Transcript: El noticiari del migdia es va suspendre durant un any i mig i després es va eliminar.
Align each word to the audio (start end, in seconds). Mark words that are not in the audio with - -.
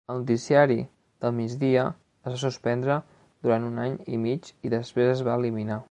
El 0.11 0.19
noticiari 0.19 0.77
del 1.25 1.35
migdia 1.41 1.83
es 1.83 2.31
va 2.31 2.41
suspendre 2.45 2.97
durant 3.47 3.69
un 3.71 3.79
any 3.87 3.99
i 4.17 4.23
mig 4.27 4.53
i 4.69 4.77
després 4.77 5.15
es 5.15 5.27
va 5.31 5.41
eliminar. 5.45 5.79